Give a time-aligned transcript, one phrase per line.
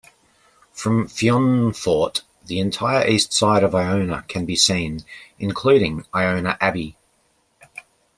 [0.71, 5.05] From Fionnphort, the entire east side of Iona can be seen,
[5.37, 6.97] including Iona Abbey.